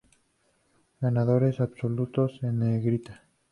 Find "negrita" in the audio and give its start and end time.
2.57-3.21